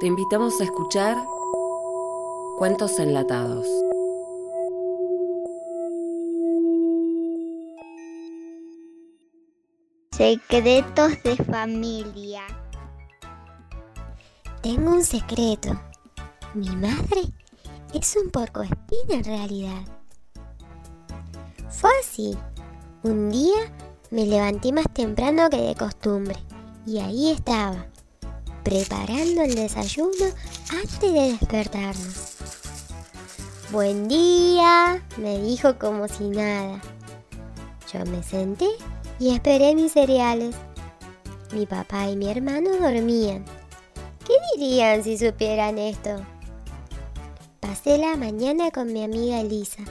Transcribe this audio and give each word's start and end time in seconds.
Te 0.00 0.06
invitamos 0.06 0.58
a 0.58 0.64
escuchar 0.64 1.14
Cuentos 2.56 2.98
Enlatados. 2.98 3.66
Secretos 10.12 11.22
de 11.22 11.36
familia. 11.44 12.40
Tengo 14.62 14.90
un 14.90 15.04
secreto. 15.04 15.78
Mi 16.54 16.70
madre 16.70 17.20
es 17.92 18.16
un 18.16 18.30
porcoespín 18.30 19.10
en 19.10 19.24
realidad. 19.24 19.82
Fue 21.68 21.90
así. 22.00 22.38
Un 23.02 23.28
día 23.28 23.70
me 24.10 24.24
levanté 24.24 24.72
más 24.72 24.86
temprano 24.94 25.50
que 25.50 25.58
de 25.58 25.74
costumbre 25.74 26.36
y 26.86 27.00
ahí 27.00 27.32
estaba, 27.32 27.86
preparando 28.62 29.42
el 29.42 29.54
desayuno 29.54 30.26
antes 30.70 31.00
de 31.12 31.32
despertarnos. 31.32 32.36
Buen 33.72 34.08
día, 34.08 35.02
me 35.16 35.38
dijo 35.38 35.78
como 35.78 36.08
si 36.08 36.28
nada. 36.28 36.80
Yo 37.92 38.04
me 38.06 38.22
senté 38.22 38.68
y 39.18 39.34
esperé 39.34 39.74
mis 39.74 39.92
cereales. 39.92 40.54
Mi 41.52 41.66
papá 41.66 42.08
y 42.08 42.16
mi 42.16 42.28
hermano 42.28 42.70
dormían. 42.80 43.44
¿Qué 44.26 44.34
dirían 44.54 45.02
si 45.02 45.18
supieran 45.18 45.78
esto? 45.78 46.16
Pasé 47.60 47.98
la 47.98 48.16
mañana 48.16 48.70
con 48.70 48.92
mi 48.92 49.04
amiga 49.04 49.40
Elisa, 49.40 49.82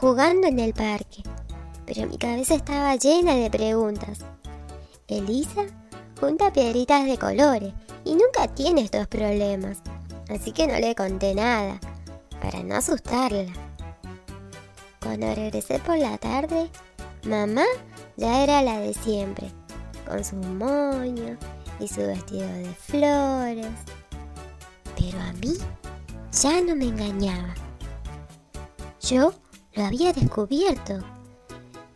jugando 0.00 0.46
en 0.46 0.58
el 0.58 0.72
parque, 0.72 1.22
pero 1.86 2.06
mi 2.06 2.18
cabeza 2.18 2.54
estaba 2.54 2.96
llena 2.96 3.34
de 3.34 3.50
preguntas. 3.50 4.18
Elisa 5.08 5.66
junta 6.18 6.52
piedritas 6.52 7.04
de 7.06 7.18
colores 7.18 7.72
y 8.04 8.14
nunca 8.14 8.48
tiene 8.54 8.82
estos 8.82 9.06
problemas, 9.06 9.78
así 10.28 10.52
que 10.52 10.66
no 10.66 10.74
le 10.74 10.94
conté 10.94 11.34
nada, 11.34 11.78
para 12.40 12.62
no 12.62 12.76
asustarla. 12.76 13.52
Cuando 15.00 15.34
regresé 15.34 15.78
por 15.80 15.98
la 15.98 16.16
tarde, 16.18 16.70
mamá 17.24 17.64
ya 18.16 18.42
era 18.42 18.62
la 18.62 18.78
de 18.78 18.94
siempre, 18.94 19.50
con 20.08 20.24
su 20.24 20.36
moño 20.36 21.36
y 21.80 21.88
su 21.88 22.00
vestido 22.00 22.46
de 22.46 22.74
flores. 22.74 23.66
Pero 24.96 25.20
a 25.20 25.32
mí 25.32 25.54
ya 26.32 26.60
no 26.60 26.76
me 26.76 26.86
engañaba. 26.86 27.54
Yo 29.00 29.34
lo 29.74 29.84
había 29.84 30.12
descubierto. 30.12 31.00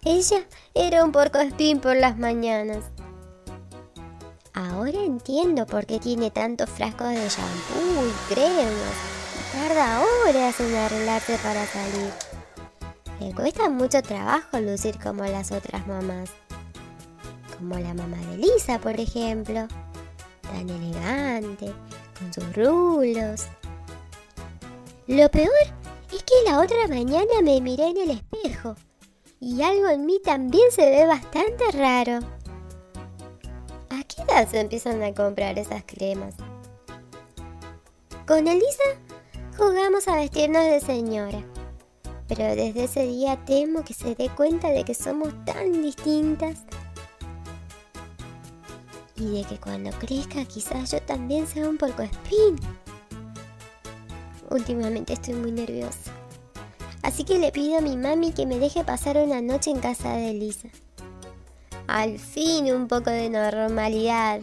Ella 0.02 0.44
era 0.74 1.04
un 1.04 1.12
porcoespín 1.12 1.80
por 1.80 1.96
las 1.96 2.18
mañanas. 2.18 2.84
Ahora 4.56 4.98
entiendo 5.04 5.66
por 5.66 5.84
qué 5.84 6.00
tiene 6.00 6.30
tantos 6.30 6.70
frascos 6.70 7.10
de 7.10 7.28
shampoo 7.28 8.06
y 8.06 8.32
cremas. 8.32 8.96
Tarda 9.52 10.00
horas 10.00 10.58
en 10.60 10.74
arreglarse 10.74 11.36
para 11.42 11.66
salir. 11.66 12.10
Le 13.20 13.34
cuesta 13.34 13.68
mucho 13.68 14.00
trabajo 14.00 14.58
lucir 14.58 14.98
como 14.98 15.26
las 15.26 15.52
otras 15.52 15.86
mamás. 15.86 16.30
Como 17.58 17.78
la 17.78 17.92
mamá 17.92 18.16
de 18.16 18.38
Lisa, 18.38 18.78
por 18.78 18.98
ejemplo. 18.98 19.68
Tan 20.40 20.70
elegante, 20.70 21.74
con 22.18 22.32
sus 22.32 22.56
rulos. 22.56 23.48
Lo 25.06 25.30
peor 25.30 25.50
es 26.10 26.22
que 26.22 26.50
la 26.50 26.60
otra 26.60 26.88
mañana 26.88 27.42
me 27.42 27.60
miré 27.60 27.88
en 27.88 27.96
el 27.98 28.10
espejo 28.12 28.74
y 29.38 29.60
algo 29.60 29.88
en 29.88 30.06
mí 30.06 30.18
también 30.24 30.72
se 30.72 30.88
ve 30.88 31.04
bastante 31.04 31.70
raro. 31.72 32.35
¿A 34.36 34.40
qué 34.40 34.42
edad 34.42 34.50
se 34.50 34.60
empiezan 34.60 35.02
a 35.02 35.14
comprar 35.14 35.58
esas 35.58 35.82
cremas? 35.86 36.34
Con 38.26 38.46
Elisa 38.46 38.84
jugamos 39.56 40.06
a 40.08 40.16
vestirnos 40.16 40.62
de 40.62 40.80
señora, 40.80 41.42
pero 42.28 42.44
desde 42.54 42.84
ese 42.84 43.06
día 43.06 43.42
temo 43.46 43.82
que 43.82 43.94
se 43.94 44.14
dé 44.14 44.28
cuenta 44.28 44.68
de 44.68 44.84
que 44.84 44.92
somos 44.92 45.32
tan 45.46 45.80
distintas 45.80 46.58
y 49.14 49.38
de 49.38 49.44
que 49.44 49.58
cuando 49.58 49.90
crezca 49.92 50.44
quizás 50.44 50.90
yo 50.90 51.00
también 51.00 51.46
sea 51.46 51.66
un 51.66 51.78
poco 51.78 52.02
espín. 52.02 52.56
Últimamente 54.50 55.14
estoy 55.14 55.32
muy 55.32 55.52
nerviosa. 55.52 56.12
Así 57.00 57.24
que 57.24 57.38
le 57.38 57.52
pido 57.52 57.78
a 57.78 57.80
mi 57.80 57.96
mami 57.96 58.32
que 58.32 58.44
me 58.44 58.58
deje 58.58 58.84
pasar 58.84 59.16
una 59.16 59.40
noche 59.40 59.70
en 59.70 59.80
casa 59.80 60.12
de 60.12 60.32
Elisa. 60.32 60.68
Al 61.88 62.18
fin 62.18 62.72
un 62.74 62.88
poco 62.88 63.10
de 63.10 63.30
normalidad. 63.30 64.40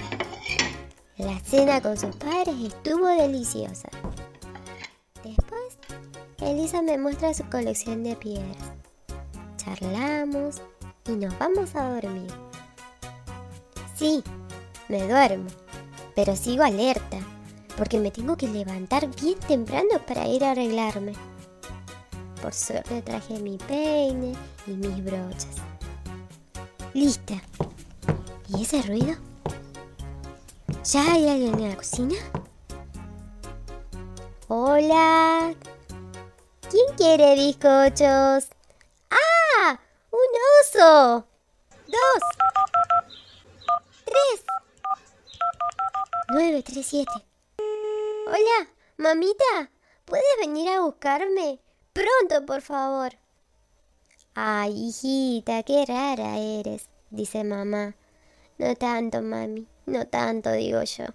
La 1.17 1.39
cena 1.39 1.81
con 1.81 1.97
sus 1.97 2.15
padres 2.15 2.55
estuvo 2.63 3.05
deliciosa. 3.07 3.89
Después, 5.23 5.77
Elisa 6.39 6.81
me 6.81 6.97
muestra 6.97 7.33
su 7.33 7.43
colección 7.49 8.03
de 8.03 8.15
piedras. 8.15 8.57
Charlamos 9.57 10.61
y 11.07 11.11
nos 11.11 11.37
vamos 11.37 11.75
a 11.75 11.89
dormir. 11.89 12.31
Sí, 13.95 14.23
me 14.87 15.05
duermo, 15.07 15.47
pero 16.15 16.35
sigo 16.35 16.63
alerta 16.63 17.19
porque 17.77 17.99
me 17.99 18.11
tengo 18.11 18.37
que 18.37 18.47
levantar 18.47 19.09
bien 19.21 19.37
temprano 19.39 19.99
para 20.07 20.27
ir 20.27 20.45
a 20.45 20.51
arreglarme. 20.51 21.13
Por 22.41 22.53
suerte 22.53 23.01
traje 23.01 23.39
mi 23.39 23.57
peine 23.57 24.33
y 24.67 24.71
mis 24.71 25.03
brochas. 25.03 25.57
Lista. 26.93 27.33
¿Y 28.49 28.61
ese 28.61 28.83
ruido? 28.83 29.15
¿Ya 30.83 31.01
hay 31.11 31.27
alguien 31.27 31.59
en 31.59 31.69
la 31.69 31.75
cocina? 31.75 32.15
Hola. 34.47 35.55
¿Quién 36.69 36.95
quiere 36.95 37.33
bizcochos? 37.33 38.47
¡Ah! 39.09 39.79
¡Un 40.11 40.19
oso! 40.61 41.25
¡Dos! 41.87 42.23
¡Tres! 44.05 44.45
Nueve, 46.29 46.63
tres, 46.63 46.85
siete. 46.85 47.11
Hola, 48.27 48.69
mamita, 48.97 49.71
¿puedes 50.05 50.25
venir 50.39 50.69
a 50.69 50.81
buscarme? 50.81 51.59
Pronto, 51.91 52.45
por 52.45 52.61
favor. 52.61 53.22
Ay, 54.35 54.87
hijita, 54.87 55.61
qué 55.61 55.85
rara 55.85 56.39
eres, 56.39 56.89
dice 57.11 57.43
mamá. 57.43 57.95
No 58.57 58.75
tanto, 58.75 59.21
mami, 59.21 59.67
no 59.85 60.07
tanto, 60.07 60.51
digo 60.51 60.81
yo. 60.83 61.05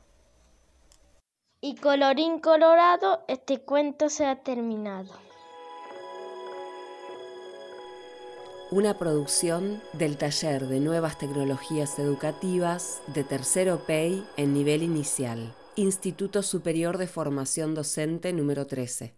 Y 1.60 1.74
colorín 1.74 2.38
colorado, 2.38 3.24
este 3.26 3.58
cuento 3.60 4.08
se 4.08 4.24
ha 4.24 4.36
terminado. 4.36 5.12
Una 8.70 8.98
producción 8.98 9.82
del 9.94 10.16
taller 10.16 10.68
de 10.68 10.78
nuevas 10.78 11.18
tecnologías 11.18 11.98
educativas 11.98 13.00
de 13.08 13.24
tercero 13.24 13.84
PEI 13.86 14.24
en 14.36 14.52
nivel 14.52 14.82
inicial. 14.84 15.54
Instituto 15.74 16.42
Superior 16.42 16.98
de 16.98 17.08
Formación 17.08 17.74
Docente 17.74 18.32
número 18.32 18.66
13. 18.66 19.14